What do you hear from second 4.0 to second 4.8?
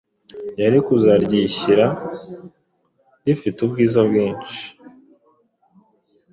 bwinshi